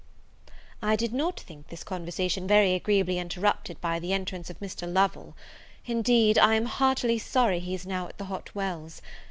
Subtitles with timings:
[0.81, 4.91] I did not think this conversation very agreeably interrupted by the entrance of Mr.
[4.91, 5.35] Lovel.
[5.85, 9.03] Indeed I am heartily sorry he is now at the Hot Wells.